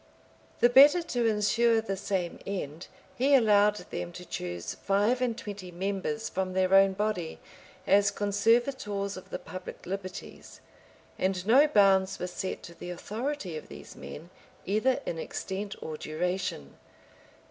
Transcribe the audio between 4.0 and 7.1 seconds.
to choose five and twenty members from their own